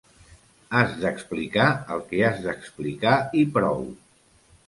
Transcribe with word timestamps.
Has 0.77 0.93
d’explicar 1.01 1.67
el 1.95 2.01
que 2.07 2.23
has 2.29 2.41
d’explicar 2.47 3.15
i 3.43 3.43
prou. 3.59 3.85